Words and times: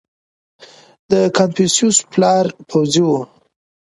•د 1.11 1.13
کنفوسیوس 1.37 1.97
پلار 2.11 2.45
پوځي 2.71 3.01
و. 3.07 3.11